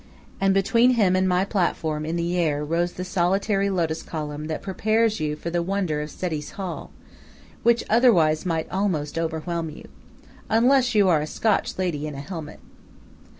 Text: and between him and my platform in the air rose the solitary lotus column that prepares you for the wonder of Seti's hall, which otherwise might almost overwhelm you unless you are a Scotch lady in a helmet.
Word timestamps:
and 0.39 0.51
between 0.51 0.95
him 0.95 1.15
and 1.15 1.29
my 1.29 1.45
platform 1.45 2.07
in 2.07 2.15
the 2.15 2.35
air 2.35 2.65
rose 2.65 2.93
the 2.93 3.05
solitary 3.05 3.69
lotus 3.69 4.01
column 4.01 4.47
that 4.47 4.63
prepares 4.63 5.19
you 5.19 5.35
for 5.35 5.51
the 5.51 5.61
wonder 5.61 6.01
of 6.01 6.09
Seti's 6.09 6.53
hall, 6.53 6.89
which 7.61 7.83
otherwise 7.87 8.43
might 8.43 8.67
almost 8.71 9.19
overwhelm 9.19 9.69
you 9.69 9.87
unless 10.49 10.95
you 10.95 11.07
are 11.07 11.21
a 11.21 11.27
Scotch 11.27 11.77
lady 11.77 12.07
in 12.07 12.15
a 12.15 12.19
helmet. 12.19 12.59